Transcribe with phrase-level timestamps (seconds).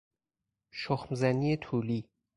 [0.71, 2.09] شخم زنی طولی